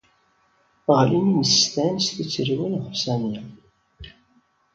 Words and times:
Ɣlin 0.99 1.29
yimsestan 1.33 1.95
s 2.05 2.07
tuttriwin 2.15 2.73
ɣef 2.83 2.93
Sami. 3.03 3.35